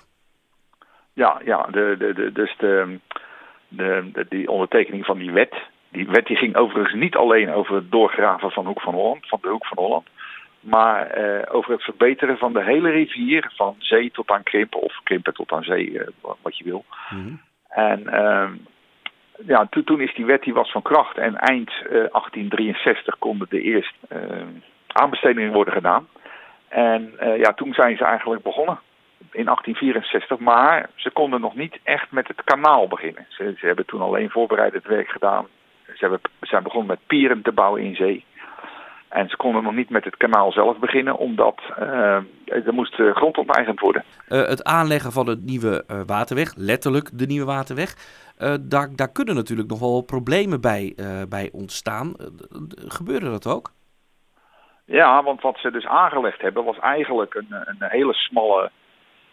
[1.14, 3.00] Ja, ja de, de, de, dus de,
[3.68, 5.54] de, de, die ondertekening van die wet.
[5.92, 9.40] Die wet die ging overigens niet alleen over het doorgraven van, Hoek van, Holland, van
[9.42, 10.08] de Hoek van Holland
[10.64, 15.00] maar uh, over het verbeteren van de hele rivier, van zee tot aan Krimpen of
[15.04, 16.08] Krimpen tot aan zee, uh,
[16.42, 16.86] wat je wil.
[17.10, 17.42] Mm -hmm.
[17.70, 18.50] En uh,
[19.48, 23.62] ja, to, toen is die wet die was van kracht en eind 1863 konden de
[23.62, 23.96] eerste
[24.88, 26.08] aanbestedingen worden gedaan.
[26.68, 28.80] En ja, toen zijn ze eigenlijk begonnen
[29.34, 33.26] in 1864, maar ze konden nog niet echt met het kanaal beginnen.
[33.30, 35.48] Ze, ze hebben toen alleen voorbereidend werk gedaan.
[35.86, 38.26] Ze hebben, zijn begonnen met pieren te bouwen in zee.
[39.10, 41.86] En ze konden nog niet met het kanaal zelf beginnen, omdat uh,
[42.46, 44.04] er moest grond onteigend worden.
[44.28, 47.96] Uh, het aanleggen van de nieuwe waterweg, letterlijk de nieuwe waterweg,
[48.62, 50.96] daar, daar kunnen natuurlijk nog wel problemen bij,
[51.30, 52.14] bij ontstaan.
[52.88, 53.72] gebeurde dat ook?
[54.86, 58.72] Ja, want wat ze dus aangelegd hebben was eigenlijk een, een hele smalle,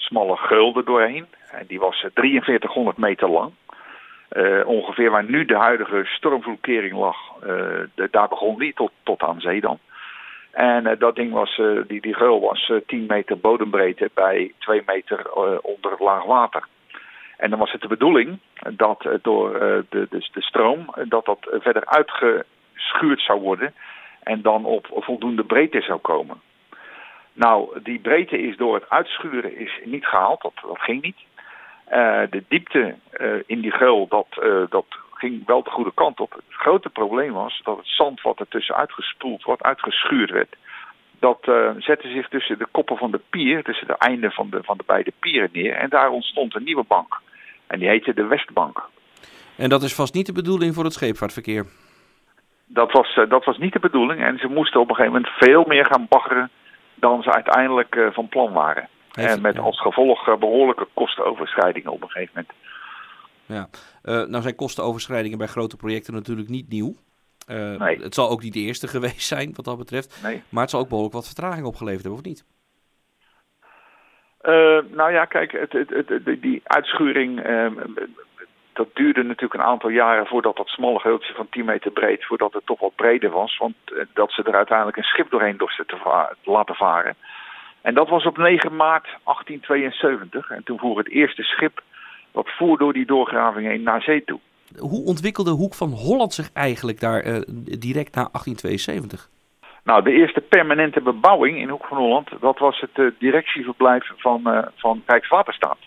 [0.00, 1.26] smalle gulden doorheen.
[1.50, 3.52] En die was 4300 meter lang.
[4.32, 7.16] Uh, ongeveer waar nu de huidige stormvloedkering lag,
[7.94, 9.78] de, daar begon die tot, tot aan zee dan.
[10.50, 15.32] En dat ding was, die, die geul was 10 meter bodembreedte bij 2 meter
[15.62, 16.64] onder het laag water.
[17.36, 18.38] En dan was het de bedoeling
[18.70, 23.74] dat door de, de, de stroom dat dat verder uitgeschuurd zou worden
[24.22, 26.40] en dan op voldoende breedte zou komen.
[27.32, 31.18] Nou, die breedte is door het uitschuren is niet gehaald, dat, dat ging niet.
[31.92, 36.20] Uh, de diepte uh, in die geul, dat, uh, dat ging wel de goede kant
[36.20, 36.32] op.
[36.32, 40.56] Het grote probleem was dat het zand wat er tussenuit gespoeld wordt, uitgeschuurd werd.
[41.18, 41.38] Dat
[41.78, 44.82] zette zich tussen de koppen van de pier, tussen de einden van de, van de
[44.86, 45.74] beide pieren neer.
[45.74, 47.20] En daar ontstond een nieuwe bank.
[47.66, 48.88] En die heette de Westbank.
[49.56, 51.66] En dat is vast niet de bedoeling voor het scheepvaartverkeer?
[52.66, 54.22] Dat was, dat was niet de bedoeling.
[54.22, 56.50] En ze moesten op een gegeven moment veel meer gaan baggeren
[57.00, 58.88] dan ze uiteindelijk van plan waren.
[59.12, 59.60] Heeft, en met ja.
[59.60, 62.52] als gevolg behoorlijke kostenoverschrijdingen op een gegeven moment.
[63.46, 63.68] Ja,
[64.04, 66.94] uh, nou zijn kostenoverschrijdingen bij grote projecten natuurlijk niet nieuw.
[67.50, 68.02] Uh, nee.
[68.02, 70.20] Het zal ook niet de eerste geweest zijn wat dat betreft.
[70.22, 70.42] Nee.
[70.48, 72.44] Maar het zal ook behoorlijk wat vertraging opgeleverd hebben, of niet?
[74.42, 77.40] Uh, nou ja, kijk, het, het, het, die uitschuring,
[78.72, 82.52] dat duurde natuurlijk een aantal jaren voordat dat smalle geultje van 10 meter breed, voordat
[82.52, 83.56] het toch wat breder was.
[83.58, 83.74] Want
[84.14, 87.16] dat ze er uiteindelijk een schip doorheen dorsten te, va laten varen.
[87.80, 90.50] En dat was op 9 maart 1872.
[90.50, 91.82] En toen voer het eerste schip
[92.32, 94.40] dat voer door die doorgraving heen naar zee toe.
[94.78, 97.40] Hoe ontwikkelde Hoek van Holland zich eigenlijk daar uh,
[97.78, 99.28] direct na 1872?
[99.84, 104.42] Nou, de eerste permanente bebouwing in Hoek van Holland, dat was het uh, directieverblijf van,
[104.46, 105.78] uh, van Rijkswaterstaat.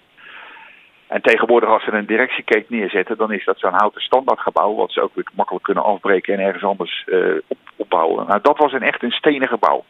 [1.13, 5.01] En tegenwoordig als ze een directiekeet neerzetten, dan is dat zo'n houten standaardgebouw, wat ze
[5.01, 7.05] ook weer makkelijk kunnen afbreken en ergens anders
[7.47, 8.27] op, opbouwen.
[8.27, 9.83] Nou, dat was een echt een stenen gebouw.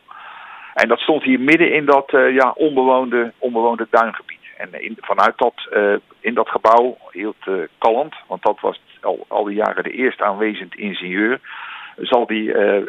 [0.73, 4.39] En dat stond hier midden in dat uh, ja, onbewoonde, onbewoonde duingebied.
[4.57, 9.25] En in, vanuit dat, uh, in dat gebouw hield uh, Kalland, want dat was al,
[9.27, 11.39] al die jaren de eerste aanwezend ingenieur,
[11.97, 12.43] zal die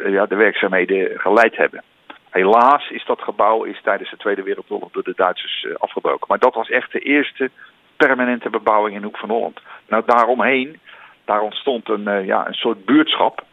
[0.09, 1.83] ja, de werkzaamheden geleid hebben.
[2.29, 6.27] Helaas is dat gebouw is tijdens de Tweede Wereldoorlog door de Duitsers afgebroken.
[6.27, 7.49] Maar dat was echt de eerste
[7.97, 9.59] permanente bebouwing in Hoek van Holland.
[9.87, 10.79] Nou, daaromheen,
[11.25, 13.43] daar ontstond een, ja, een soort buurtschap.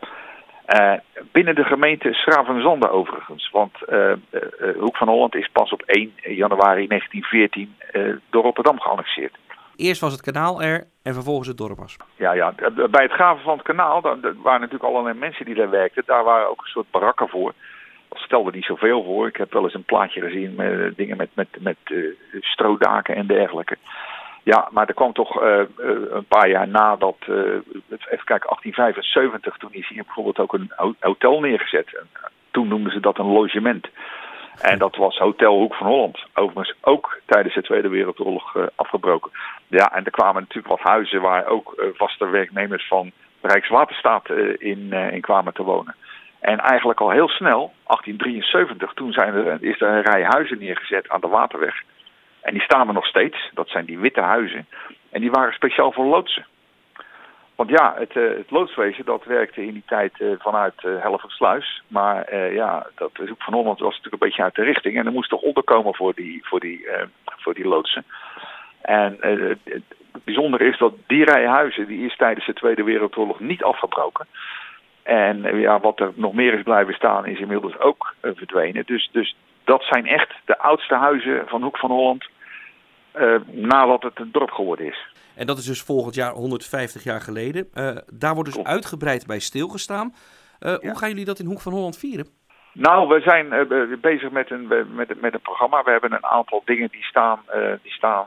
[0.67, 0.93] Uh,
[1.33, 3.51] binnen de gemeente Schravenzande overigens.
[3.51, 4.41] Want uh, uh,
[4.79, 7.77] Hoek van Holland is pas op 1 januari 1914
[8.31, 9.37] door Rotterdam geannexeerd.
[9.77, 11.97] Eerst was het kanaal er en vervolgens het dorp was.
[12.17, 12.55] Ja, ja.
[12.91, 16.03] bij het graven van het kanaal daar, waren natuurlijk allerlei mensen die daar werkten.
[16.07, 17.53] Daar waren ook een soort barakken voor.
[18.09, 19.27] Dat stelde niet zoveel voor.
[19.27, 21.77] Ik heb wel eens een plaatje gezien met dingen met, met, met
[22.41, 23.77] stroodaken en dergelijke.
[24.43, 25.59] Ja, maar er kwam toch uh,
[26.11, 27.37] een paar jaar nadat, uh,
[27.89, 31.97] even kijken, 1875, toen is hier bijvoorbeeld ook een hotel neergezet.
[31.99, 32.07] En
[32.51, 33.89] toen noemden ze dat een logement.
[34.61, 36.19] En dat was Hotel Hoek van Holland.
[36.35, 39.31] Overigens ook tijdens de Tweede Wereldoorlog afgebroken.
[39.67, 44.29] Ja, en er kwamen natuurlijk wat huizen waar ook vaste werknemers van Rijkswaterstaat
[44.59, 45.95] in, in kwamen te wonen.
[46.43, 51.09] En eigenlijk al heel snel, 1873, toen zijn er, is er een rij huizen neergezet
[51.09, 51.83] aan de Waterweg.
[52.43, 53.51] En die staan er nog steeds.
[53.55, 54.67] Dat zijn die witte huizen.
[55.11, 56.47] En die waren speciaal voor loodsen.
[57.55, 61.83] Want ja, het, uh, het loodswezen dat werkte in die tijd uh, vanuit uh, Hellevoetsluis.
[61.87, 64.99] Maar ja, dat Hoek van Holland was natuurlijk een beetje uit de richting.
[64.99, 66.87] En er moest toch onderkomen voor die, voor die,
[67.25, 68.05] voor die loodsen.
[68.81, 73.63] En het bijzondere is dat die rij huizen, die is tijdens de Tweede Wereldoorlog niet
[73.63, 74.27] afgebroken.
[75.03, 78.83] En ja, wat er nog meer is blijven staan, is inmiddels ook verdwenen.
[78.87, 82.25] Dus, dus dat zijn echt de oudste huizen van Hoek van Holland
[83.17, 85.07] uh, nadat het een dorp geworden is.
[85.35, 87.69] En dat is dus volgend jaar 150 jaar geleden.
[87.75, 90.07] Uh, daar wordt dus uitgebreid bij stilgestaan.
[90.61, 90.79] Uh, ja.
[90.81, 92.27] Hoe gaan jullie dat in Hoek van Holland vieren?
[92.73, 93.69] Nou, we zijn
[94.01, 95.83] bezig met een, met, met een programma.
[95.83, 97.41] We hebben een aantal dingen die staan,
[97.83, 98.27] die staan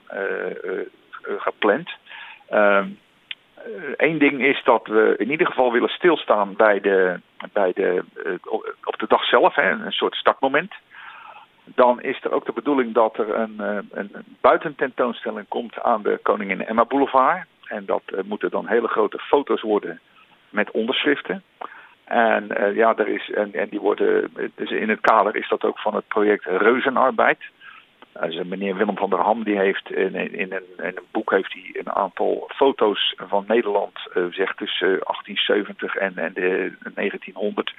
[1.21, 1.89] gepland.
[2.50, 2.98] Eén
[3.98, 7.19] ehm, ding is dat we in ieder geval willen stilstaan bij de,
[7.54, 8.04] bij de,
[8.84, 10.74] op de dag zelf, hè, een soort startmoment.
[11.65, 16.19] Dan is er ook de bedoeling dat er een, eh, een buitententoonstelling komt aan de
[16.23, 17.45] Koningin Emma Boulevard.
[17.65, 19.99] En dat uh, moeten dan hele grote foto's worden
[20.49, 21.43] met onderschriften.
[22.04, 25.63] En uh, ja, er is, en, en die worden, dus in het kader is dat
[25.63, 27.39] ook van het project Reuzenarbeid.
[28.21, 31.69] Dus meneer Willem van der Ham die heeft in, in, een, een, boek heeft hij
[31.73, 37.73] een aantal foto's van Nederland, uh, zeg tussen 1870 en, en de 1900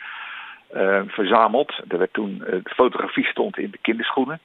[0.75, 1.81] uh, verzameld.
[1.89, 4.41] Er werd toen, uh, de fotografie stond in de kinderschoenen.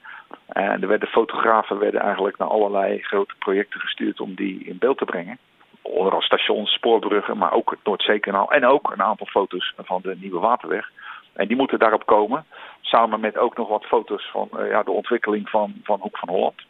[0.48, 4.98] En er werden fotografen werden eigenlijk naar allerlei grote projecten gestuurd om die in beeld
[4.98, 5.38] te brengen.
[5.82, 8.52] Onder als stations, spoorbruggen, maar ook het Noordzeekanaal.
[8.52, 10.92] En ook een aantal foto's van de Nieuwe Waterweg.
[11.34, 12.46] En die moeten daarop komen.
[12.82, 16.30] Samen met ook nog wat foto's van uh, ja, de ontwikkeling van, van Hoek van
[16.30, 16.62] Holland.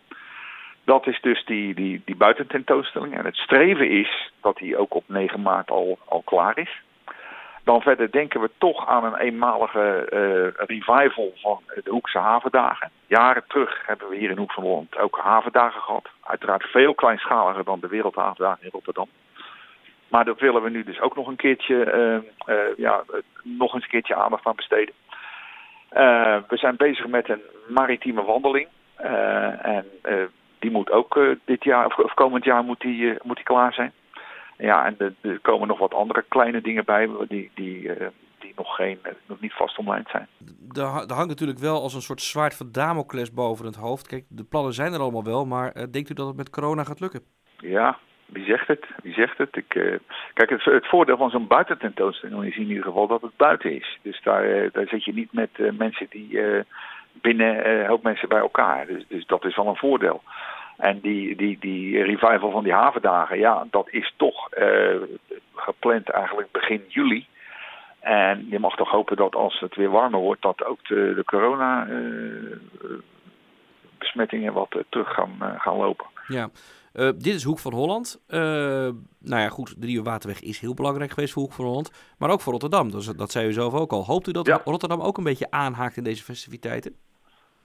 [0.84, 3.18] Dat is dus die, die, die buitententoonstelling.
[3.18, 6.82] En het streven is dat die ook op 9 maart al, al klaar is.
[7.64, 12.90] Dan verder denken we toch aan een eenmalige uh, revival van de Hoekse Havendagen.
[13.08, 16.10] Jaren terug hebben we hier in Hoek van Holland ook havendagen gehad.
[16.24, 19.08] Uiteraard veel kleinschaliger dan de Wereldhavendagen in Rotterdam.
[20.08, 23.04] Maar dat willen we nu dus ook nog een keertje, uh, uh, ja,
[23.44, 24.94] nog eens een keertje aandacht aan besteden.
[26.48, 28.68] we zijn bezig met een maritieme wandeling.
[29.62, 29.86] en
[30.60, 33.94] die moet ook dit jaar, of, of komend jaar moet die, moet die klaar zijn.
[34.62, 38.08] Ja, en er, er, komen nog wat andere kleine dingen bij die, die, uh,
[38.40, 40.28] die nog, geen, nog niet vast omlijnd zijn.
[40.72, 44.08] Er, hangt natuurlijk wel als een soort zwaard van Damocles boven het hoofd.
[44.08, 46.84] Kijk, de plannen zijn er allemaal wel, maar uh, denkt u dat het met corona
[46.84, 47.22] gaat lukken?
[47.58, 48.86] Ja, wie zegt het?
[49.04, 49.56] Wie zegt het?
[49.56, 49.98] Ik, uh,
[50.34, 54.00] kijk, het, het, voordeel van zo'n buitententoonstelling is in ieder geval dat het buiten is.
[54.02, 56.40] Dus daar, daar zit je niet met mensen die
[57.12, 58.86] binnen een hoop mensen bij elkaar.
[58.88, 60.22] Dus, dus dat is wel een voordeel.
[60.78, 65.02] En die, die, die revival van die havendagen, ja, dat is toch uh,
[65.56, 67.28] gepland eigenlijk begin juli.
[68.00, 71.24] En je mag toch hopen dat als het weer warmer wordt, dat ook de, de
[71.24, 72.58] corona uh,
[73.98, 76.06] besmettingen wat uh, terug gaan, gaan lopen.
[76.28, 76.50] Ja,
[76.94, 78.24] dit is Hoek van Holland.
[78.28, 82.16] nou ja, goed, de Nieuwe Waterweg is heel belangrijk geweest voor Hoek van Holland.
[82.18, 84.06] Maar ook voor Rotterdam, dat, dat zei u zelf ook al.
[84.06, 84.62] Hoopt u dat ja.
[84.66, 86.96] Rotterdam ook een beetje aanhaakt in deze festiviteiten?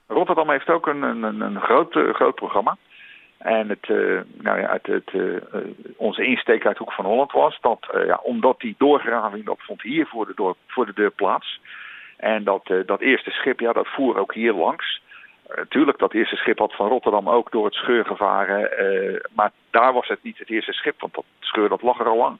[0.07, 2.77] Rotterdam heeft ook een, een, een groot, groot programma.
[3.37, 5.37] En het, uh, nou ja, het, uh,
[5.95, 9.81] onze insteek uit Hoek van Holland was dat, uh, ja, omdat die doorgraving, dat vond
[9.81, 11.59] hier voor de, door, voor de deur plaats.
[12.17, 15.01] En dat, dat eerste schip, ja, dat voer ook hier langs.
[15.69, 18.69] Tuurlijk, dat eerste schip had van Rotterdam ook door het scheur gevaren.
[19.35, 22.17] maar daar was het niet het eerste schip, want dat scheur dat lag er al
[22.17, 22.37] lang.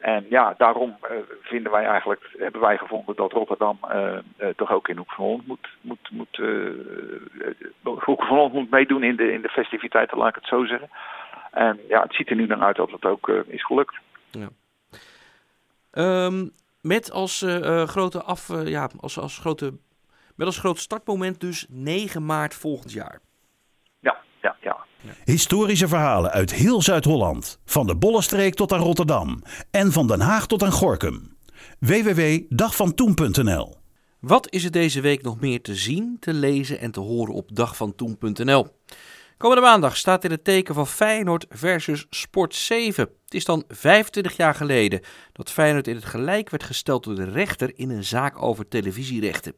[0.00, 1.10] En ja, daarom uh,
[1.42, 5.24] vinden wij eigenlijk, hebben wij gevonden dat Rotterdam uh, uh, toch ook in Hoek van
[5.24, 6.36] Holland moet, moet, moet,
[7.82, 10.90] Hoek van Holland moet meedoen in de, in de festiviteiten, laat ik het zo zeggen.
[11.50, 13.94] En ja, het ziet er nu dan uit dat het ook is gelukt.
[14.30, 14.48] Ja.
[16.26, 16.50] Um,
[16.82, 17.44] met als
[17.84, 19.72] grote af, ja, als, als grote
[20.36, 23.20] Met als groot startmoment dus 9 maart volgend jaar.
[23.98, 24.79] Ja, ja, ja.
[25.24, 27.58] Historische verhalen uit heel Zuid-Holland.
[27.64, 29.42] Van de Bollenstreek tot aan Rotterdam.
[29.70, 31.36] En van Den Haag tot aan Gorkum.
[31.78, 33.76] www.dagvantoen.nl
[34.20, 37.56] Wat is er deze week nog meer te zien, te lezen en te horen op
[37.56, 38.66] dagvantoen.nl?
[39.40, 43.08] Komende maandag staat in het teken van Feyenoord versus Sport 7.
[43.24, 45.00] Het is dan 25 jaar geleden
[45.32, 49.54] dat Feyenoord in het gelijk werd gesteld door de rechter in een zaak over televisierechten.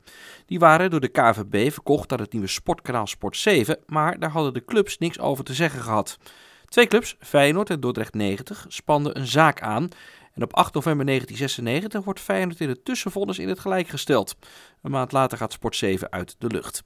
[0.46, 4.54] Die waren door de KVB verkocht aan het nieuwe sportkanaal Sport 7, maar daar hadden
[4.54, 6.18] de clubs niks over te zeggen gehad.
[6.64, 9.88] Twee clubs, Feyenoord en Dordrecht 90, spanden een zaak aan.
[10.32, 14.36] En op 8 november 1996 wordt Feyenoord in het tussenvonnis in het gelijk gesteld.
[14.82, 16.82] Een maand later gaat Sport 7 uit de lucht.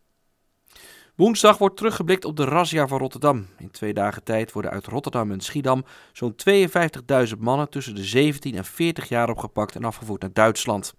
[1.16, 3.46] Woensdag wordt teruggeblikt op de razzia van Rotterdam.
[3.58, 8.54] In twee dagen tijd worden uit Rotterdam en Schiedam zo'n 52.000 mannen tussen de 17
[8.54, 10.94] en 40 jaar opgepakt en afgevoerd naar Duitsland.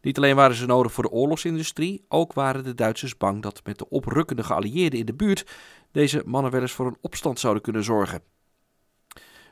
[0.00, 3.78] Niet alleen waren ze nodig voor de oorlogsindustrie, ook waren de Duitsers bang dat met
[3.78, 5.46] de oprukkende geallieerden in de buurt
[5.92, 8.22] deze mannen wel eens voor een opstand zouden kunnen zorgen.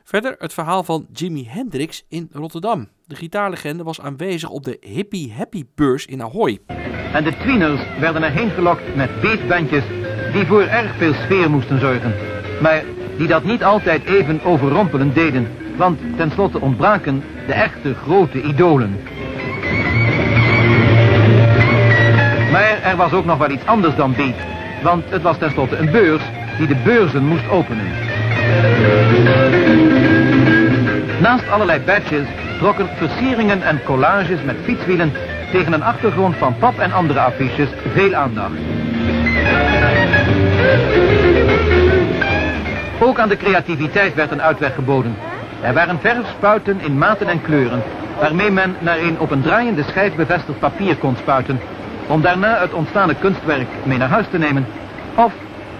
[0.03, 2.89] Verder het verhaal van Jimi Hendrix in Rotterdam.
[3.05, 6.59] De gitaarlegende was aanwezig op de Hippie Happy Beurs in Ahoy.
[7.13, 9.98] En de tweeners werden erheen gelokt met beatbandjes
[10.31, 12.13] die voor erg veel sfeer moesten zorgen.
[12.61, 12.83] Maar
[13.17, 18.99] die dat niet altijd even overrompelend deden, want tenslotte ontbraken de echte grote idolen.
[22.51, 24.35] Maar er was ook nog wel iets anders dan beat,
[24.83, 26.21] want het was tenslotte een beurs
[26.57, 27.87] die de beurzen moest openen.
[31.21, 35.13] Naast allerlei badges trokken versieringen en collages met fietswielen
[35.51, 38.57] tegen een achtergrond van pap en andere affiches veel aandacht.
[42.99, 45.15] Ook aan de creativiteit werd een uitweg geboden.
[45.61, 47.83] Er waren verfspuiten in maten en kleuren,
[48.19, 51.59] waarmee men naar een op een draaiende schijf bevestigd papier kon spuiten,
[52.07, 54.65] om daarna het ontstaande kunstwerk mee naar huis te nemen,
[55.15, 55.33] of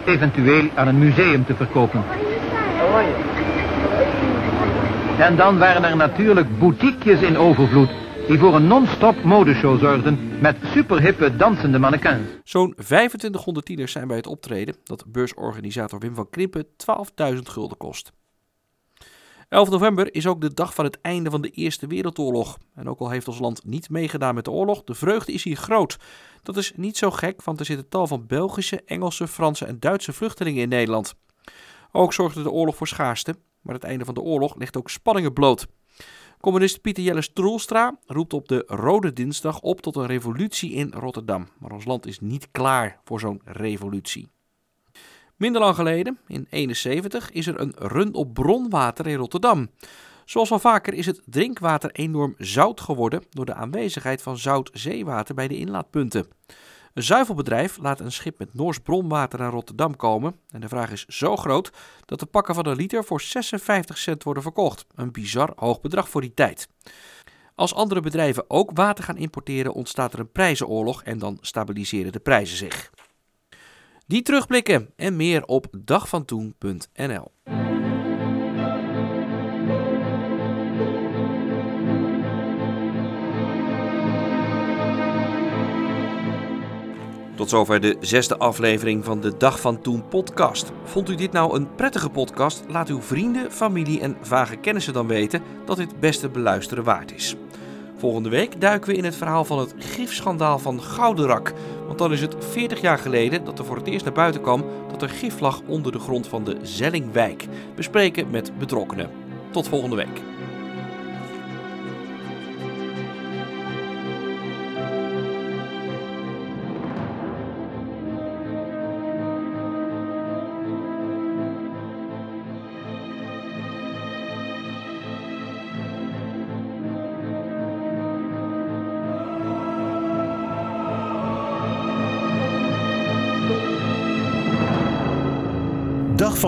[0.06, 2.04] eventueel aan een museum te verkopen.
[5.18, 7.90] En dan waren er natuurlijk boutiquejes in overvloed,
[8.30, 12.30] die voor een non-stop modeshow zorgden met superhippe dansende mannequins.
[12.44, 18.12] Zo'n 2500 tieners zijn bij het optreden dat beursorganisator Wim van Krimpen 12.000 gulden kost.
[19.48, 22.58] 11 november is ook de dag van het einde van de Eerste Wereldoorlog.
[22.76, 25.58] En ook al heeft ons land niet meegedaan met de oorlog, de vreugde is hier
[25.58, 25.98] groot.
[26.44, 30.14] Dat is niet zo gek, want er zitten tal van Belgische, Engelse, Franse en Duitse
[30.14, 31.16] vluchtelingen in Nederland.
[31.92, 35.34] Ook zorgde de oorlog voor schaarste, maar het einde van de oorlog legt ook spanningen
[35.34, 35.68] bloot.
[36.42, 41.48] Communist Pieter Jelle Stroelstra roept op de Rode Dinsdag op tot een revolutie in Rotterdam.
[41.58, 44.30] Maar ons land is niet klaar voor zo'n revolutie.
[45.36, 49.70] Minder lang geleden, in 71, is er een run op bronwater in Rotterdam.
[50.26, 55.36] Zoals al vaker is het drinkwater enorm zout geworden door de aanwezigheid van zout zeewater
[55.36, 56.28] bij de inlaatpunten.
[57.00, 60.36] Een zuivelbedrijf laat een schip met Noors bronwater naar Rotterdam komen.
[60.50, 61.72] En de vraag is zo groot
[62.06, 64.86] dat de pakken van een liter voor 56 cent worden verkocht.
[64.96, 66.68] Een bizar hoog bedrag voor die tijd.
[67.56, 72.20] Als andere bedrijven ook water gaan importeren, ontstaat er een prijzenoorlog en dan stabiliseren de
[72.20, 72.92] prijzen zich.
[74.08, 77.32] Die terugblikken en meer op dagvantoen.nl.
[87.40, 90.72] Tot zover de zesde aflevering van de Dag van Toen podcast.
[90.84, 92.64] Vond u dit nou een prettige podcast?
[92.68, 97.36] Laat uw vrienden, familie en vage kennissen dan weten dat dit beste beluisteren waard is.
[97.98, 101.54] Volgende week duiken we in het verhaal van het gifschandaal van Goudenrak.
[101.86, 104.66] Want dan is het 40 jaar geleden dat er voor het eerst naar buiten kwam
[104.92, 107.46] dat er gif lag onder de grond van de Zellingwijk.
[107.76, 109.10] Bespreken met betrokkenen.
[109.52, 110.39] Tot volgende week.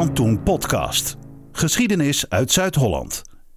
[0.06, 1.18] Van Toen podcast.
[1.52, 3.31] Geschiedenis uit Zuid-Holland.